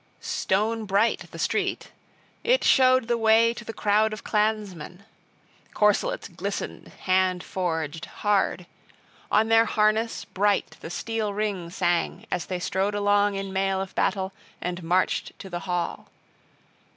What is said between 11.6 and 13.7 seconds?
sang, as they strode along in